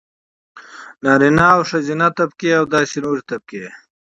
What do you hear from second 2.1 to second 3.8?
طبقې او داسې نورې طبقې.